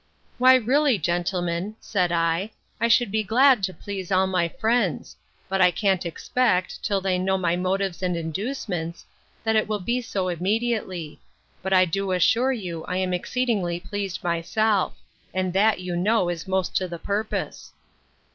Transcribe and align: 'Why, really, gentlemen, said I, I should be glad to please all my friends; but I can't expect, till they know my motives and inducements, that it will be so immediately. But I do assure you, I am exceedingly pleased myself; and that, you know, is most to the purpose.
'Why, 0.39 0.55
really, 0.55 0.97
gentlemen, 0.97 1.75
said 1.79 2.11
I, 2.11 2.49
I 2.79 2.87
should 2.87 3.11
be 3.11 3.21
glad 3.21 3.61
to 3.61 3.71
please 3.71 4.11
all 4.11 4.25
my 4.25 4.49
friends; 4.49 5.15
but 5.47 5.61
I 5.61 5.69
can't 5.69 6.07
expect, 6.07 6.83
till 6.83 7.01
they 7.01 7.19
know 7.19 7.37
my 7.37 7.55
motives 7.55 8.01
and 8.01 8.17
inducements, 8.17 9.05
that 9.43 9.55
it 9.55 9.67
will 9.67 9.77
be 9.79 10.01
so 10.01 10.27
immediately. 10.27 11.21
But 11.61 11.73
I 11.73 11.85
do 11.85 12.13
assure 12.13 12.51
you, 12.51 12.83
I 12.85 12.97
am 12.97 13.13
exceedingly 13.13 13.79
pleased 13.79 14.23
myself; 14.23 14.97
and 15.35 15.53
that, 15.53 15.81
you 15.81 15.95
know, 15.95 16.29
is 16.29 16.47
most 16.47 16.75
to 16.77 16.87
the 16.87 16.97
purpose. 16.97 17.71